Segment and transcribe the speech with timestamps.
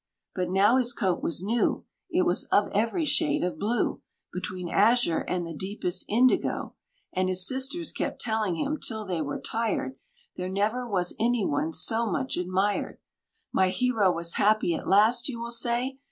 [0.33, 4.01] But now his coat was new, It was of every shade of blue
[4.33, 6.73] Between azure and the deepest indigo;
[7.13, 9.97] And his sisters kept telling him, till they were tired,
[10.37, 12.97] There never was any one so much admired.
[13.53, 15.99] My hero was happy at last, you will say?